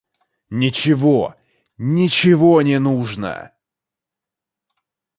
Ничего, 0.49 1.35
ничего 1.77 2.63
не 2.63 2.79
нужно. 2.79 3.51